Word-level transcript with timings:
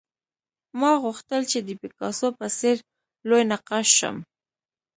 ما 0.79 0.91
غوښتل 1.03 1.41
چې 1.51 1.59
د 1.67 1.69
پیکاسو 1.81 2.27
په 2.39 2.45
څېر 2.57 2.75
لوی 3.27 3.43
نقاش 3.51 3.87
شم 3.99 4.17